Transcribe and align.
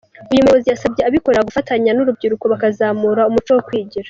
Uyu 0.31 0.43
muyobozi 0.43 0.67
yasabye 0.69 1.01
abikorera 1.03 1.47
gufatanya 1.49 1.91
n’urubyiruko 1.93 2.45
bakazamura 2.53 3.27
umuco 3.29 3.51
wo 3.55 3.63
kwigira. 3.67 3.99